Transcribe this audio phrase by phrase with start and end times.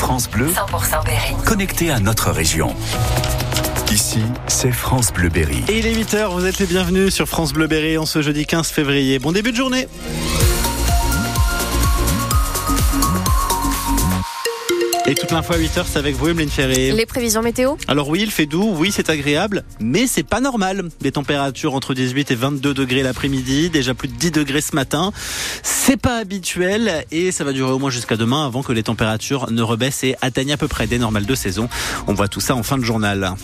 [0.00, 1.34] France Bleu, 100% Berry.
[1.44, 2.74] connecté à notre région.
[3.92, 5.62] Ici, c'est France Bleu Berry.
[5.68, 8.46] Et il est 8h, vous êtes les bienvenus sur France Bleu Berry en ce jeudi
[8.46, 9.18] 15 février.
[9.18, 9.88] Bon début de journée
[15.10, 16.92] Et toute l'info à 8h, c'est avec vous, Emeline Ferré.
[16.92, 20.88] Les prévisions météo Alors oui, il fait doux, oui, c'est agréable, mais c'est pas normal.
[21.00, 25.10] Des températures entre 18 et 22 degrés l'après-midi, déjà plus de 10 degrés ce matin.
[25.64, 29.50] C'est pas habituel et ça va durer au moins jusqu'à demain avant que les températures
[29.50, 31.68] ne rebaissent et atteignent à peu près des normales de saison.
[32.06, 33.34] On voit tout ça en fin de journal.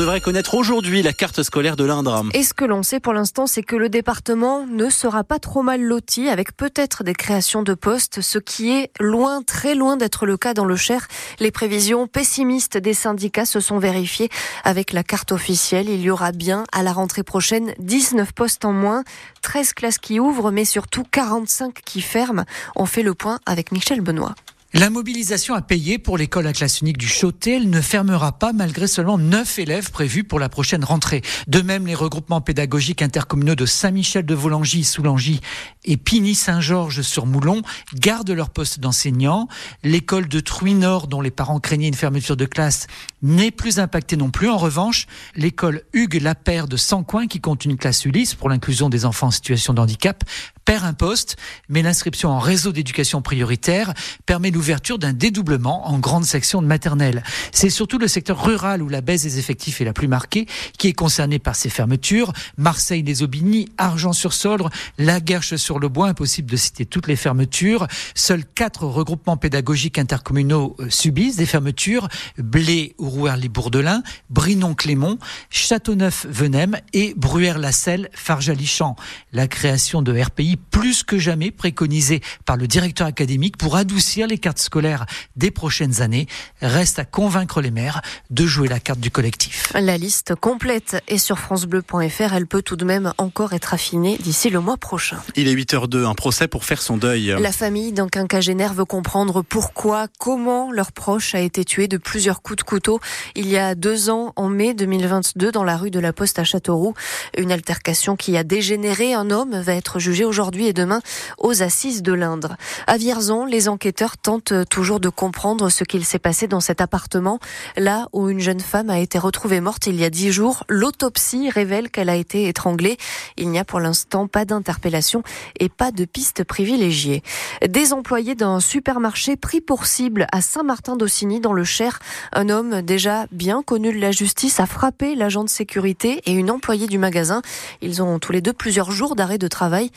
[0.00, 2.24] Devrait connaître aujourd'hui la carte scolaire de l'Indre.
[2.32, 5.60] Et ce que l'on sait pour l'instant, c'est que le département ne sera pas trop
[5.60, 10.24] mal loti, avec peut-être des créations de postes, ce qui est loin, très loin d'être
[10.24, 11.06] le cas dans le Cher.
[11.38, 14.30] Les prévisions pessimistes des syndicats se sont vérifiées
[14.64, 15.90] avec la carte officielle.
[15.90, 19.04] Il y aura bien, à la rentrée prochaine, 19 postes en moins,
[19.42, 22.46] 13 classes qui ouvrent, mais surtout 45 qui ferment.
[22.74, 24.34] On fait le point avec Michel Benoît.
[24.72, 27.56] La mobilisation a payé pour l'école à classe unique du Chauté.
[27.56, 31.22] Elle ne fermera pas malgré seulement 9 élèves prévus pour la prochaine rentrée.
[31.48, 35.40] De même, les regroupements pédagogiques intercommunaux de Saint-Michel de Volangy, Soulangy
[35.84, 37.62] et Pigny-Saint-Georges sur Moulon
[37.94, 39.48] gardent leur poste d'enseignants.
[39.82, 42.86] L'école de Truy-Nord, dont les parents craignaient une fermeture de classe,
[43.22, 44.48] n'est plus impactée non plus.
[44.48, 49.04] En revanche, l'école Hugues Lapère de Sancoin, qui compte une classe Ulysse pour l'inclusion des
[49.04, 50.22] enfants en situation de handicap,
[50.64, 51.36] perd un poste,
[51.68, 53.92] mais l'inscription en réseau d'éducation prioritaire
[54.26, 57.22] permet l'ouverture d'un dédoublement en grande section de maternelle.
[57.50, 60.88] C'est surtout le secteur rural où la baisse des effectifs est la plus marquée qui
[60.88, 62.34] est concerné par ces fermetures.
[62.58, 64.68] Marseille, les Aubigny, Argent-sur-Sorgue,
[64.98, 67.86] La Guerche-sur-le-Bois, impossible de citer toutes les fermetures.
[68.14, 72.08] Seuls quatre regroupements pédagogiques intercommunaux euh, subissent des fermetures.
[72.36, 75.16] Blé, Rouerly-Bourdelin, Brinon-Clémont,
[75.48, 78.94] Châteauneuf-Venem et Bruère-la-Selle, Farjalichamp.
[79.32, 84.36] La création de RPI plus que jamais préconisée par le directeur académique pour adoucir les
[84.50, 85.06] cartes scolaires
[85.36, 86.26] des prochaines années
[86.60, 89.72] reste à convaincre les maires de jouer la carte du collectif.
[89.74, 92.34] La liste complète est sur francebleu.fr.
[92.34, 95.18] Elle peut tout de même encore être affinée d'ici le mois prochain.
[95.36, 97.36] Il est 8h02, un procès pour faire son deuil.
[97.38, 102.42] La famille d'un quinquagénaire veut comprendre pourquoi, comment leur proche a été tué de plusieurs
[102.42, 102.98] coups de couteau
[103.36, 106.44] il y a deux ans, en mai 2022, dans la rue de la Poste à
[106.44, 106.94] Châteauroux.
[107.38, 109.14] Une altercation qui a dégénéré.
[109.14, 111.00] Un homme va être jugé aujourd'hui et demain
[111.38, 112.56] aux assises de l'Indre.
[112.86, 117.38] À Vierzon, les enquêteurs tentent toujours de comprendre ce qu'il s'est passé dans cet appartement,
[117.76, 120.64] là où une jeune femme a été retrouvée morte il y a dix jours.
[120.68, 122.96] L'autopsie révèle qu'elle a été étranglée.
[123.36, 125.22] Il n'y a pour l'instant pas d'interpellation
[125.58, 127.22] et pas de piste privilégiée.
[127.66, 131.98] Des employés d'un supermarché pris pour cible à Saint-Martin-d'Aussigny dans le Cher.
[132.32, 136.50] Un homme déjà bien connu de la justice a frappé l'agent de sécurité et une
[136.50, 137.42] employée du magasin.
[137.82, 139.90] Ils ont tous les deux plusieurs jours d'arrêt de travail.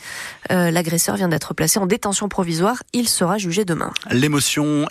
[0.50, 2.82] Euh, L'agresseur vient d'être placé en détention provisoire.
[2.92, 3.92] Il sera jugé demain.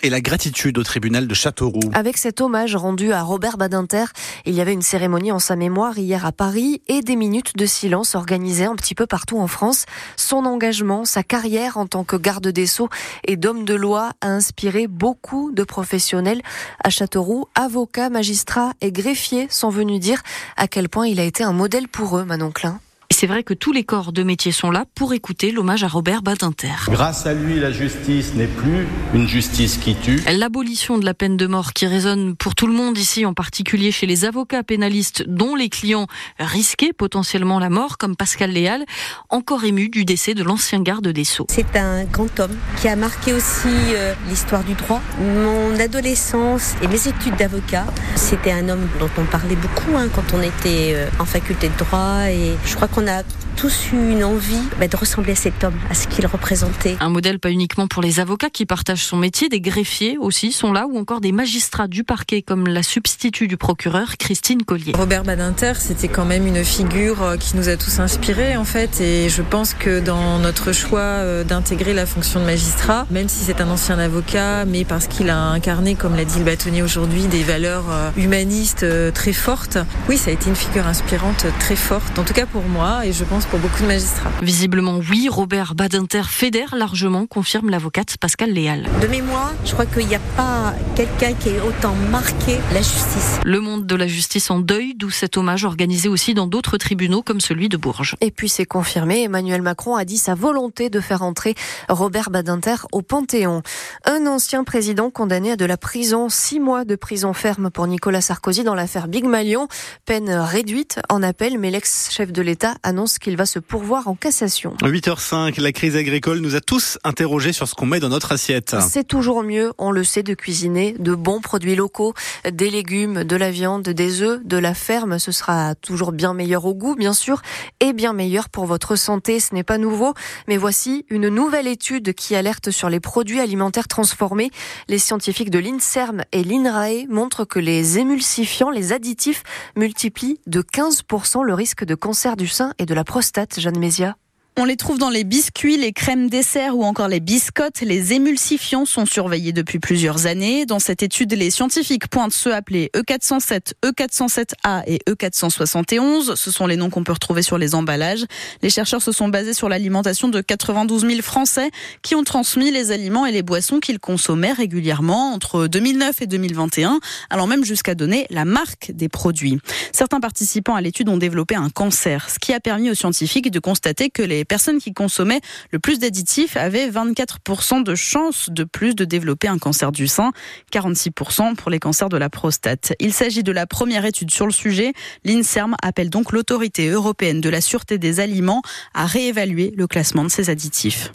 [0.02, 1.90] Et la gratitude au tribunal de Châteauroux.
[1.92, 4.06] Avec cet hommage rendu à Robert Badinter,
[4.46, 7.66] il y avait une cérémonie en sa mémoire hier à Paris et des minutes de
[7.66, 9.84] silence organisées un petit peu partout en France.
[10.16, 12.88] Son engagement, sa carrière en tant que garde des Sceaux
[13.24, 16.40] et d'homme de loi a inspiré beaucoup de professionnels
[16.82, 17.44] à Châteauroux.
[17.54, 20.22] Avocats, magistrats et greffiers sont venus dire
[20.56, 22.80] à quel point il a été un modèle pour eux, Manon Klein.
[23.10, 25.88] Et c'est vrai que tous les corps de métier sont là pour écouter l'hommage à
[25.88, 26.74] Robert Badinter.
[26.88, 30.22] Grâce à lui, la justice n'est plus une justice qui tue.
[30.32, 33.92] L'abolition de la peine de mort qui résonne pour tout le monde ici, en particulier
[33.92, 36.06] chez les avocats pénalistes dont les clients
[36.38, 38.84] risquaient potentiellement la mort, comme Pascal Léal,
[39.28, 41.46] encore ému du décès de l'ancien garde des Sceaux.
[41.50, 45.00] C'est un grand homme qui a marqué aussi euh, l'histoire du droit.
[45.20, 47.86] Mon adolescence et mes études d'avocat,
[48.16, 51.76] c'était un homme dont on parlait beaucoup hein, quand on était euh, en faculté de
[51.76, 53.22] droit et je crois qu'on a
[53.54, 56.96] tous eu une envie bah, de ressembler à cet homme, à ce qu'il représentait.
[57.00, 60.72] Un modèle pas uniquement pour les avocats qui partagent son métier, des greffiers aussi sont
[60.72, 64.92] là, ou encore des magistrats du parquet comme la substitut du procureur Christine Collier.
[64.96, 69.00] Robert Badinter, c'était quand même une figure euh, qui nous a tous inspirés en fait,
[69.00, 73.44] et je pense que dans notre choix euh, d'intégrer la fonction de magistrat, même si
[73.44, 77.26] c'est un ancien avocat, mais parce qu'il a incarné, comme l'a dit le bâtonnier aujourd'hui,
[77.26, 79.78] des valeurs euh, humanistes très fortes,
[80.08, 83.12] oui, ça a été une figure inspirante très forte, en tout cas pour moi, et
[83.12, 84.30] je pense pour beaucoup de magistrats.
[84.42, 88.88] Visiblement, oui, Robert Badinter fédère largement, confirme l'avocate Pascal Léal.
[89.00, 93.40] De mémoire, je crois qu'il n'y a pas quelqu'un qui ait autant marqué la justice.
[93.44, 97.22] Le monde de la justice en deuil, d'où cet hommage organisé aussi dans d'autres tribunaux
[97.22, 98.16] comme celui de Bourges.
[98.20, 101.54] Et puis c'est confirmé, Emmanuel Macron a dit sa volonté de faire entrer
[101.88, 103.62] Robert Badinter au Panthéon.
[104.04, 108.20] Un ancien président condamné à de la prison, six mois de prison ferme pour Nicolas
[108.20, 109.68] Sarkozy dans l'affaire Big Malion,
[110.06, 114.14] peine réduite en appel, mais l'ex-chef de l'État annonce qu'il il va se pourvoir en
[114.14, 114.76] cassation.
[114.80, 118.76] 8h05, la crise agricole nous a tous interrogés sur ce qu'on met dans notre assiette.
[118.88, 122.14] C'est toujours mieux, on le sait, de cuisiner de bons produits locaux,
[122.48, 125.18] des légumes, de la viande, des œufs, de la ferme.
[125.18, 127.42] Ce sera toujours bien meilleur au goût, bien sûr,
[127.80, 129.40] et bien meilleur pour votre santé.
[129.40, 130.14] Ce n'est pas nouveau,
[130.46, 134.52] mais voici une nouvelle étude qui alerte sur les produits alimentaires transformés.
[134.86, 139.42] Les scientifiques de l'INSERM et l'INRAE montrent que les émulsifiants, les additifs,
[139.74, 143.23] multiplient de 15% le risque de cancer du sein et de la prostate,
[143.58, 144.16] Jeanne Mézia.
[144.56, 147.80] On les trouve dans les biscuits, les crèmes dessert ou encore les biscottes.
[147.80, 150.64] Les émulsifiants sont surveillés depuis plusieurs années.
[150.64, 156.36] Dans cette étude, les scientifiques pointent ceux appelés E407, E407A et E471.
[156.36, 158.24] Ce sont les noms qu'on peut retrouver sur les emballages.
[158.62, 161.72] Les chercheurs se sont basés sur l'alimentation de 92 000 Français
[162.02, 167.00] qui ont transmis les aliments et les boissons qu'ils consommaient régulièrement entre 2009 et 2021,
[167.28, 169.58] allant même jusqu'à donner la marque des produits.
[169.92, 173.58] Certains participants à l'étude ont développé un cancer, ce qui a permis aux scientifiques de
[173.58, 178.64] constater que les les personnes qui consommaient le plus d'additifs avaient 24% de chances de
[178.64, 180.32] plus de développer un cancer du sein,
[180.70, 182.92] 46% pour les cancers de la prostate.
[183.00, 184.92] Il s'agit de la première étude sur le sujet.
[185.24, 188.60] L'INSERM appelle donc l'autorité européenne de la sûreté des aliments
[188.92, 191.10] à réévaluer le classement de ces additifs.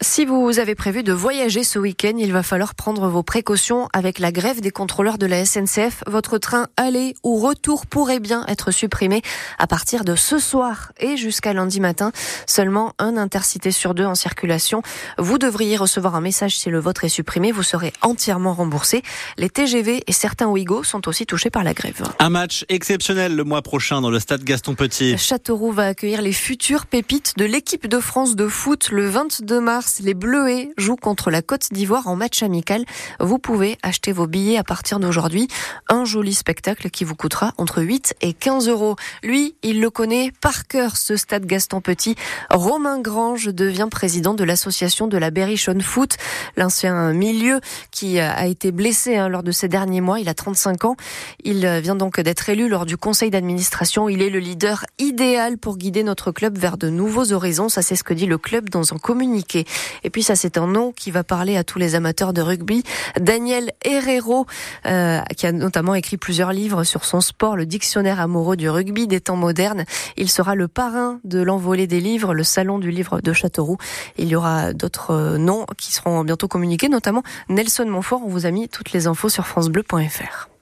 [0.00, 4.18] Si vous avez prévu de voyager ce week-end, il va falloir prendre vos précautions avec
[4.18, 6.02] la grève des contrôleurs de la SNCF.
[6.06, 9.22] Votre train aller ou retour pourrait bien être supprimé
[9.58, 12.10] à partir de ce soir et jusqu'à lundi matin.
[12.46, 14.82] Seulement un intercité sur deux en circulation.
[15.16, 17.52] Vous devriez recevoir un message si le vôtre est supprimé.
[17.52, 19.02] Vous serez entièrement remboursé.
[19.38, 22.02] Les TGV et certains Ouigo sont aussi touchés par la grève.
[22.18, 25.16] Un match exceptionnel le mois prochain dans le stade Gaston Petit.
[25.16, 29.83] Châteauroux va accueillir les futures pépites de l'équipe de France de foot le 22 mars
[30.00, 32.84] les Bleuets jouent contre la Côte d'Ivoire en match amical.
[33.20, 35.48] Vous pouvez acheter vos billets à partir d'aujourd'hui.
[35.88, 38.96] Un joli spectacle qui vous coûtera entre 8 et 15 euros.
[39.22, 42.16] Lui, il le connaît par cœur, ce stade Gaston Petit.
[42.50, 46.16] Romain Grange devient président de l'association de la Berrichonne Foot,
[46.56, 47.60] l'ancien milieu
[47.90, 50.20] qui a été blessé hein, lors de ces derniers mois.
[50.20, 50.96] Il a 35 ans.
[51.44, 54.08] Il vient donc d'être élu lors du conseil d'administration.
[54.08, 57.68] Il est le leader idéal pour guider notre club vers de nouveaux horizons.
[57.68, 59.64] Ça, c'est ce que dit le club dans un communiqué.
[60.02, 62.82] Et puis ça, c'est un nom qui va parler à tous les amateurs de rugby.
[63.20, 64.46] Daniel Herrero,
[64.86, 69.06] euh, qui a notamment écrit plusieurs livres sur son sport, le dictionnaire amoureux du rugby
[69.06, 69.84] des temps modernes.
[70.16, 73.78] Il sera le parrain de l'envolée des livres, le salon du livre de Châteauroux.
[74.18, 78.22] Il y aura d'autres euh, noms qui seront bientôt communiqués, notamment Nelson Montfort.
[78.24, 80.53] On vous a mis toutes les infos sur francebleu.fr.